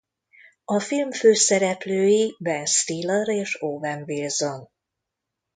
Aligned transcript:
A 0.65 0.79
film 0.79 1.11
főszereplői 1.11 2.35
Ben 2.39 2.65
Stiller 2.65 3.27
és 3.27 3.57
Owen 3.61 4.03
Wilson. 4.03 4.69